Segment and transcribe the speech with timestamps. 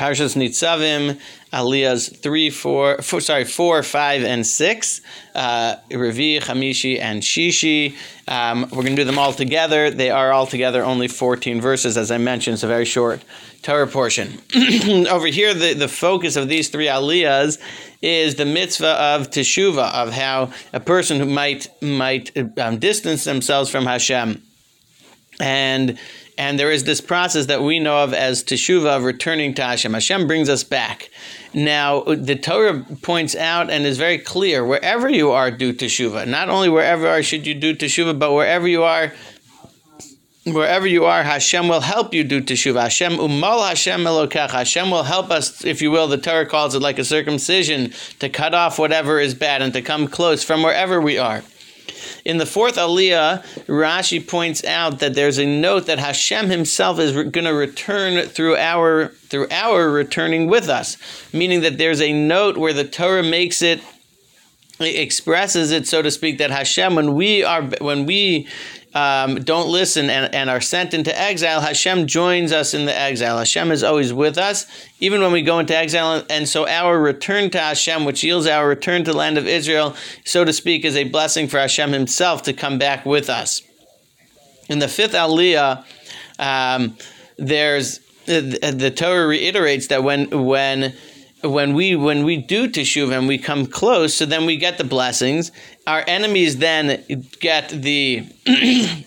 [0.00, 1.20] Parshas Nitzavim,
[1.52, 5.02] Aliyahs three, four, four, sorry, four, five, and six,
[5.34, 7.94] uh, Revi, Chamishi, and Shishi.
[8.26, 9.90] Um, we're going to do them all together.
[9.90, 12.54] They are all together only 14 verses, as I mentioned.
[12.54, 13.22] It's a very short
[13.60, 14.40] Torah portion.
[15.06, 17.58] Over here, the, the focus of these three Aliyahs
[18.00, 23.68] is the mitzvah of teshuva, of how a person who might might um, distance themselves
[23.68, 24.40] from Hashem,
[25.38, 25.98] and
[26.40, 29.92] and there is this process that we know of as teshuva of returning to Hashem.
[29.92, 31.10] Hashem brings us back.
[31.52, 36.26] Now, the Torah points out and is very clear wherever you are, do teshuva.
[36.26, 39.12] Not only wherever you are should you do teshuva, but wherever you are,
[40.44, 42.84] wherever you are, Hashem will help you do teshuva.
[42.84, 44.52] Hashem umal Hashem elokach.
[44.52, 46.08] Hashem will help us, if you will.
[46.08, 49.82] The Torah calls it like a circumcision to cut off whatever is bad and to
[49.82, 51.42] come close from wherever we are.
[52.24, 57.14] In the fourth Aliyah, Rashi points out that there's a note that Hashem Himself is
[57.14, 60.96] re- going to return through our through our returning with us,
[61.32, 63.80] meaning that there's a note where the Torah makes it
[64.80, 68.48] expresses it, so to speak, that Hashem, when we are when we
[68.94, 73.38] um, don't listen and, and are sent into exile, Hashem joins us in the exile.
[73.38, 74.66] Hashem is always with us,
[74.98, 76.24] even when we go into exile.
[76.28, 79.94] And so our return to Hashem, which yields our return to the land of Israel,
[80.24, 83.62] so to speak, is a blessing for Hashem himself to come back with us.
[84.68, 85.84] In the fifth Aliyah,
[86.38, 86.96] um,
[87.36, 90.94] there's the, the Torah reiterates that when when
[91.42, 94.84] when we when we do teshuva and we come close, so then we get the
[94.84, 95.52] blessings.
[95.86, 97.04] Our enemies then
[97.40, 98.26] get the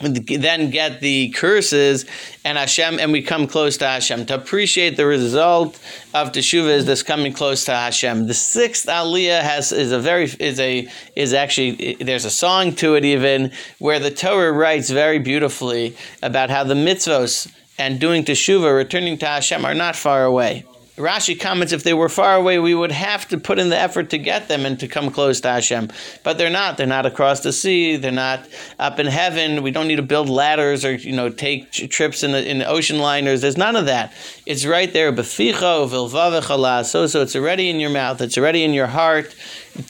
[0.00, 2.04] then get the curses
[2.44, 4.26] and Hashem, and we come close to Hashem.
[4.26, 5.80] To appreciate the result
[6.12, 8.26] of teshuva is this coming close to Hashem.
[8.26, 12.96] The sixth aliyah has is a very is a is actually there's a song to
[12.96, 18.76] it even where the Torah writes very beautifully about how the mitzvos and doing teshuva,
[18.76, 20.64] returning to Hashem, are not far away.
[20.96, 24.10] Rashi comments if they were far away, we would have to put in the effort
[24.10, 25.90] to get them and to come close to Hashem.
[26.22, 26.76] But they're not.
[26.76, 27.96] They're not across the sea.
[27.96, 28.46] They're not
[28.78, 29.64] up in heaven.
[29.64, 32.66] We don't need to build ladders or you know take trips in the, in the
[32.66, 33.40] ocean liners.
[33.40, 34.12] There's none of that.
[34.46, 35.12] It's right there.
[35.16, 38.20] So so it's already in your mouth.
[38.20, 39.34] It's already in your heart.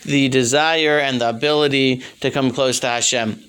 [0.04, 3.44] The desire and the ability to come close to Hashem.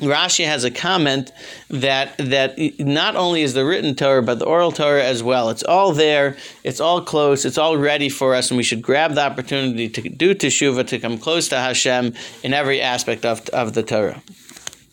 [0.00, 1.30] Rashi has a comment
[1.68, 5.50] that that not only is the written Torah but the oral Torah as well.
[5.50, 6.36] It's all there.
[6.64, 7.44] It's all close.
[7.44, 10.98] It's all ready for us, and we should grab the opportunity to do teshuva to
[10.98, 14.20] come close to Hashem in every aspect of of the Torah.